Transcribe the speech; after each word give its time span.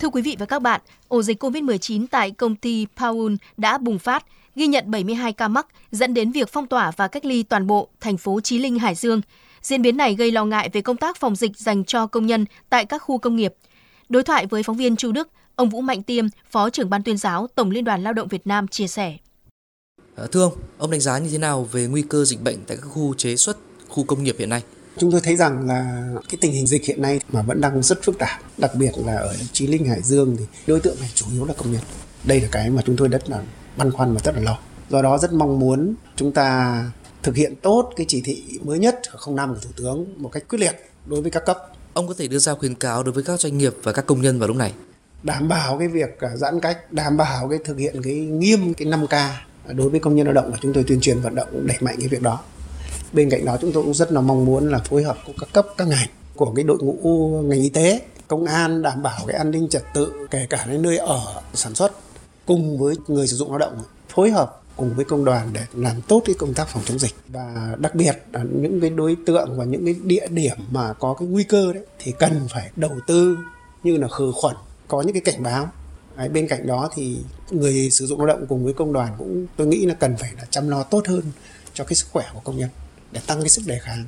Thưa 0.00 0.08
quý 0.08 0.22
vị 0.22 0.36
và 0.38 0.46
các 0.46 0.62
bạn, 0.62 0.80
ổ 1.08 1.22
dịch 1.22 1.42
COVID-19 1.42 2.06
tại 2.10 2.30
công 2.30 2.56
ty 2.56 2.86
Paul 2.96 3.34
đã 3.56 3.78
bùng 3.78 3.98
phát, 3.98 4.26
ghi 4.56 4.66
nhận 4.66 4.90
72 4.90 5.32
ca 5.32 5.48
mắc, 5.48 5.66
dẫn 5.92 6.14
đến 6.14 6.32
việc 6.32 6.48
phong 6.52 6.66
tỏa 6.66 6.90
và 6.96 7.08
cách 7.08 7.24
ly 7.24 7.42
toàn 7.42 7.66
bộ 7.66 7.88
thành 8.00 8.16
phố 8.16 8.40
Chí 8.40 8.58
Linh, 8.58 8.78
Hải 8.78 8.94
Dương. 8.94 9.20
Diễn 9.62 9.82
biến 9.82 9.96
này 9.96 10.14
gây 10.14 10.30
lo 10.30 10.44
ngại 10.44 10.70
về 10.72 10.80
công 10.80 10.96
tác 10.96 11.16
phòng 11.16 11.36
dịch 11.36 11.56
dành 11.56 11.84
cho 11.84 12.06
công 12.06 12.26
nhân 12.26 12.44
tại 12.70 12.84
các 12.84 12.98
khu 12.98 13.18
công 13.18 13.36
nghiệp. 13.36 13.54
Đối 14.08 14.22
thoại 14.22 14.46
với 14.46 14.62
phóng 14.62 14.76
viên 14.76 14.96
Chu 14.96 15.12
Đức, 15.12 15.28
ông 15.56 15.68
Vũ 15.68 15.80
Mạnh 15.80 16.02
Tiêm, 16.02 16.26
Phó 16.50 16.70
trưởng 16.70 16.90
ban 16.90 17.02
tuyên 17.02 17.16
giáo 17.16 17.46
Tổng 17.54 17.70
Liên 17.70 17.84
đoàn 17.84 18.02
Lao 18.02 18.12
động 18.12 18.28
Việt 18.28 18.46
Nam 18.46 18.68
chia 18.68 18.86
sẻ. 18.86 19.16
À, 20.16 20.24
thưa 20.32 20.42
ông, 20.42 20.52
ông 20.78 20.90
đánh 20.90 21.00
giá 21.00 21.18
như 21.18 21.28
thế 21.30 21.38
nào 21.38 21.68
về 21.72 21.86
nguy 21.86 22.02
cơ 22.02 22.24
dịch 22.24 22.42
bệnh 22.42 22.58
tại 22.66 22.76
các 22.76 22.86
khu 22.88 23.14
chế 23.14 23.36
xuất, 23.36 23.56
khu 23.88 24.04
công 24.04 24.24
nghiệp 24.24 24.36
hiện 24.38 24.48
nay? 24.48 24.62
Chúng 25.00 25.12
tôi 25.12 25.20
thấy 25.20 25.36
rằng 25.36 25.66
là 25.66 26.08
cái 26.28 26.38
tình 26.40 26.52
hình 26.52 26.66
dịch 26.66 26.84
hiện 26.84 27.02
nay 27.02 27.20
mà 27.32 27.42
vẫn 27.42 27.60
đang 27.60 27.82
rất 27.82 28.02
phức 28.02 28.18
tạp, 28.18 28.40
đặc 28.58 28.74
biệt 28.74 28.90
là 29.06 29.16
ở 29.16 29.36
Chí 29.52 29.66
Linh, 29.66 29.84
Hải 29.84 30.02
Dương 30.02 30.36
thì 30.38 30.44
đối 30.66 30.80
tượng 30.80 30.96
này 31.00 31.10
chủ 31.14 31.26
yếu 31.32 31.44
là 31.44 31.54
công 31.56 31.72
nhân. 31.72 31.80
Đây 32.24 32.40
là 32.40 32.48
cái 32.52 32.70
mà 32.70 32.82
chúng 32.86 32.96
tôi 32.96 33.08
rất 33.08 33.30
là 33.30 33.42
băn 33.76 33.90
khoăn 33.92 34.14
và 34.14 34.20
rất 34.24 34.34
là 34.34 34.40
lo. 34.40 34.58
Do 34.90 35.02
đó 35.02 35.18
rất 35.18 35.32
mong 35.32 35.58
muốn 35.58 35.94
chúng 36.16 36.32
ta 36.32 36.84
thực 37.22 37.36
hiện 37.36 37.54
tốt 37.62 37.92
cái 37.96 38.06
chỉ 38.08 38.20
thị 38.20 38.44
mới 38.64 38.78
nhất 38.78 39.00
ở 39.12 39.32
05 39.32 39.54
của 39.54 39.60
Thủ 39.60 39.70
tướng 39.76 40.22
một 40.22 40.28
cách 40.28 40.48
quyết 40.48 40.58
liệt 40.58 40.76
đối 41.06 41.22
với 41.22 41.30
các 41.30 41.44
cấp. 41.46 41.58
Ông 41.94 42.08
có 42.08 42.14
thể 42.18 42.28
đưa 42.28 42.38
ra 42.38 42.54
khuyến 42.54 42.74
cáo 42.74 43.02
đối 43.02 43.12
với 43.12 43.24
các 43.24 43.40
doanh 43.40 43.58
nghiệp 43.58 43.74
và 43.82 43.92
các 43.92 44.06
công 44.06 44.22
nhân 44.22 44.38
vào 44.38 44.48
lúc 44.48 44.56
này? 44.56 44.72
Đảm 45.22 45.48
bảo 45.48 45.78
cái 45.78 45.88
việc 45.88 46.20
à, 46.20 46.36
giãn 46.36 46.60
cách, 46.60 46.92
đảm 46.92 47.16
bảo 47.16 47.48
cái 47.48 47.58
thực 47.64 47.78
hiện 47.78 48.02
cái 48.02 48.14
nghiêm 48.14 48.74
cái 48.74 48.88
5K 48.88 49.30
đối 49.74 49.90
với 49.90 50.00
công 50.00 50.16
nhân 50.16 50.26
lao 50.26 50.34
động 50.34 50.50
và 50.50 50.58
chúng 50.60 50.72
tôi 50.72 50.84
tuyên 50.86 51.00
truyền 51.00 51.20
vận 51.20 51.34
động 51.34 51.66
đẩy 51.66 51.76
mạnh 51.80 51.96
cái 51.98 52.08
việc 52.08 52.22
đó 52.22 52.40
bên 53.12 53.30
cạnh 53.30 53.44
đó 53.44 53.56
chúng 53.60 53.72
tôi 53.72 53.82
cũng 53.82 53.94
rất 53.94 54.12
là 54.12 54.20
mong 54.20 54.44
muốn 54.44 54.68
là 54.68 54.78
phối 54.78 55.02
hợp 55.02 55.16
của 55.26 55.32
các 55.40 55.48
cấp 55.52 55.66
các 55.76 55.88
ngành 55.88 56.08
của 56.36 56.52
cái 56.56 56.64
đội 56.64 56.78
ngũ 56.80 57.28
ngành 57.42 57.60
y 57.60 57.68
tế 57.68 58.00
công 58.28 58.44
an 58.44 58.82
đảm 58.82 59.02
bảo 59.02 59.20
cái 59.26 59.36
an 59.36 59.50
ninh 59.50 59.68
trật 59.68 59.82
tự 59.94 60.12
kể 60.30 60.46
cả 60.50 60.64
cái 60.66 60.78
nơi 60.78 60.96
ở 60.98 61.42
sản 61.54 61.74
xuất 61.74 61.92
cùng 62.46 62.78
với 62.78 62.94
người 63.08 63.26
sử 63.26 63.36
dụng 63.36 63.50
lao 63.50 63.58
động 63.58 63.82
phối 64.08 64.30
hợp 64.30 64.62
cùng 64.76 64.94
với 64.96 65.04
công 65.04 65.24
đoàn 65.24 65.50
để 65.52 65.60
làm 65.74 66.02
tốt 66.02 66.22
cái 66.24 66.34
công 66.38 66.54
tác 66.54 66.68
phòng 66.68 66.82
chống 66.86 66.98
dịch. 66.98 67.14
Và 67.28 67.74
đặc 67.78 67.94
biệt 67.94 68.12
là 68.32 68.44
những 68.52 68.80
cái 68.80 68.90
đối 68.90 69.16
tượng 69.26 69.58
và 69.58 69.64
những 69.64 69.84
cái 69.84 69.94
địa 70.02 70.26
điểm 70.30 70.56
mà 70.70 70.92
có 70.92 71.14
cái 71.14 71.28
nguy 71.28 71.44
cơ 71.44 71.72
đấy 71.72 71.84
thì 71.98 72.12
cần 72.18 72.46
phải 72.50 72.70
đầu 72.76 72.92
tư 73.06 73.38
như 73.82 73.96
là 73.96 74.08
khử 74.08 74.32
khuẩn 74.34 74.56
có 74.88 75.02
những 75.02 75.12
cái 75.12 75.22
cảnh 75.22 75.42
báo. 75.42 75.68
Đấy, 76.16 76.28
bên 76.28 76.48
cạnh 76.48 76.66
đó 76.66 76.90
thì 76.94 77.18
người 77.50 77.90
sử 77.90 78.06
dụng 78.06 78.18
lao 78.18 78.26
động 78.26 78.46
cùng 78.48 78.64
với 78.64 78.72
công 78.72 78.92
đoàn 78.92 79.14
cũng 79.18 79.46
tôi 79.56 79.66
nghĩ 79.66 79.86
là 79.86 79.94
cần 79.94 80.16
phải 80.16 80.30
là 80.36 80.44
chăm 80.50 80.68
lo 80.68 80.82
tốt 80.82 81.08
hơn 81.08 81.22
cho 81.74 81.84
cái 81.84 81.94
sức 81.94 82.06
khỏe 82.12 82.24
của 82.34 82.40
công 82.44 82.56
nhân 82.56 82.68
để 83.12 83.20
tăng 83.26 83.40
cái 83.40 83.48
sức 83.48 83.62
đề 83.66 83.78
kháng 83.78 84.04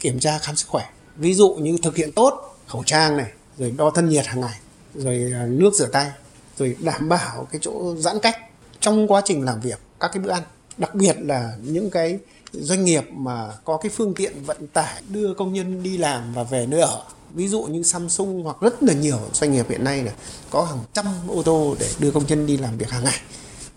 kiểm 0.00 0.20
tra 0.20 0.38
khám 0.38 0.56
sức 0.56 0.68
khỏe. 0.68 0.84
Ví 1.16 1.34
dụ 1.34 1.54
như 1.54 1.78
thực 1.82 1.96
hiện 1.96 2.12
tốt 2.12 2.56
khẩu 2.66 2.82
trang 2.86 3.16
này 3.16 3.32
rồi 3.58 3.70
đo 3.70 3.90
thân 3.90 4.08
nhiệt 4.08 4.26
hàng 4.26 4.40
ngày 4.40 4.58
rồi 4.94 5.32
à, 5.34 5.46
nước 5.48 5.74
rửa 5.74 5.88
tay 5.92 6.10
rồi 6.58 6.76
đảm 6.80 7.08
bảo 7.08 7.46
cái 7.52 7.58
chỗ 7.64 7.96
giãn 7.96 8.18
cách 8.18 8.36
trong 8.80 9.12
quá 9.12 9.22
trình 9.24 9.44
làm 9.44 9.60
việc 9.60 9.78
các 10.00 10.10
cái 10.12 10.22
bữa 10.22 10.30
ăn. 10.30 10.42
Đặc 10.76 10.94
biệt 10.94 11.16
là 11.20 11.52
những 11.62 11.90
cái 11.90 12.18
doanh 12.52 12.84
nghiệp 12.84 13.04
mà 13.12 13.52
có 13.64 13.76
cái 13.76 13.90
phương 13.90 14.14
tiện 14.14 14.44
vận 14.44 14.66
tải 14.66 15.02
đưa 15.08 15.34
công 15.34 15.52
nhân 15.52 15.82
đi 15.82 15.98
làm 15.98 16.34
và 16.34 16.42
về 16.42 16.66
nơi 16.66 16.80
ở. 16.80 17.02
Ví 17.34 17.48
dụ 17.48 17.62
như 17.62 17.82
Samsung 17.82 18.42
hoặc 18.42 18.56
rất 18.60 18.82
là 18.82 18.92
nhiều 18.94 19.18
doanh 19.32 19.52
nghiệp 19.52 19.66
hiện 19.68 19.84
nay 19.84 20.02
là 20.02 20.12
có 20.50 20.64
hàng 20.64 20.78
trăm 20.92 21.06
ô 21.28 21.42
tô 21.42 21.76
để 21.78 21.90
đưa 21.98 22.10
công 22.10 22.26
nhân 22.26 22.46
đi 22.46 22.56
làm 22.56 22.78
việc 22.78 22.90
hàng 22.90 23.04
ngày. 23.04 23.20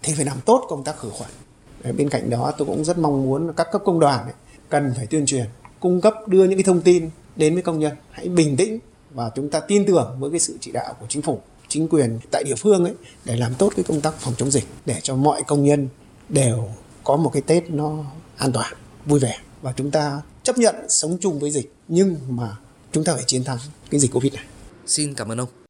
Thì 0.04 0.14
phải 0.14 0.26
làm 0.26 0.42
tốt 0.46 0.66
công 0.70 0.84
tác 0.84 1.00
khử 1.00 1.10
khuẩn. 1.10 1.30
Bên 1.98 2.10
cạnh 2.10 2.30
đó 2.30 2.52
tôi 2.58 2.68
cũng 2.68 2.86
rất 2.86 2.98
mong 2.98 3.26
muốn 3.26 3.54
các 3.58 3.68
cấp 3.72 3.82
công 3.86 4.00
đoàn 4.00 4.24
ấy, 4.24 4.34
cần 4.72 4.94
phải 4.96 5.08
tuyên 5.08 5.26
truyền 5.26 5.46
cung 5.80 6.02
cấp 6.02 6.14
đưa 6.28 6.44
những 6.44 6.58
cái 6.58 6.64
thông 6.64 6.82
tin 6.82 7.10
đến 7.36 7.54
với 7.54 7.64
công 7.64 7.80
nhân 7.80 7.94
hãy 8.12 8.30
bình 8.30 8.58
tĩnh 8.58 8.80
và 9.12 9.32
chúng 9.36 9.50
ta 9.50 9.60
tin 9.60 9.86
tưởng 9.86 10.18
với 10.20 10.32
cái 10.32 10.40
sự 10.40 10.58
chỉ 10.62 10.72
đạo 10.72 10.96
của 11.00 11.06
chính 11.10 11.22
phủ 11.22 11.42
chính 11.68 11.88
quyền 11.88 12.20
tại 12.32 12.44
địa 12.44 12.56
phương 12.56 12.86
ấy 12.86 12.94
để 13.26 13.36
làm 13.36 13.54
tốt 13.56 13.74
cái 13.76 13.84
công 13.88 14.02
tác 14.02 14.14
phòng 14.20 14.34
chống 14.38 14.52
dịch 14.52 14.64
để 14.86 15.00
cho 15.04 15.16
mọi 15.16 15.44
công 15.48 15.64
nhân 15.64 15.88
đều 16.30 16.70
có 17.04 17.16
một 17.16 17.30
cái 17.30 17.42
Tết 17.42 17.70
nó 17.70 18.06
an 18.38 18.52
toàn, 18.52 18.74
vui 19.06 19.20
vẻ 19.20 19.38
và 19.62 19.74
chúng 19.76 19.92
ta 19.92 20.22
chấp 20.44 20.58
nhận 20.58 20.76
sống 20.90 21.18
chung 21.22 21.40
với 21.40 21.52
dịch 21.52 21.74
nhưng 21.88 22.18
mà 22.30 22.58
chúng 22.92 23.04
ta 23.04 23.14
phải 23.14 23.24
chiến 23.28 23.44
thắng 23.44 23.58
cái 23.90 24.00
dịch 24.00 24.12
Covid 24.12 24.34
này. 24.34 24.44
Xin 24.86 25.14
cảm 25.14 25.32
ơn 25.32 25.40
ông. 25.40 25.61